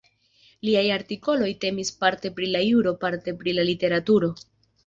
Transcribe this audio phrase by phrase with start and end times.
[0.67, 4.33] Liaj artikoloj temis parte pri la juro, parte pri la literaturo.